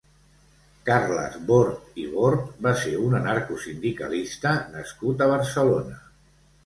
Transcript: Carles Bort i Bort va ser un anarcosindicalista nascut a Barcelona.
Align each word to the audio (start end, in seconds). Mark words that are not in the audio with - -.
Carles 0.85 1.35
Bort 1.51 1.99
i 2.03 2.07
Bort 2.15 2.49
va 2.67 2.73
ser 2.85 2.95
un 3.09 3.13
anarcosindicalista 3.21 4.55
nascut 4.77 5.23
a 5.27 5.33
Barcelona. 5.35 6.01